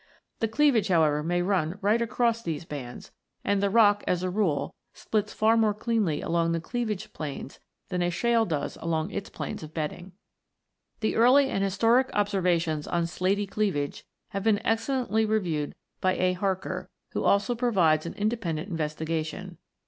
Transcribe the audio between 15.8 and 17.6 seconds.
by A. Harker(47), who also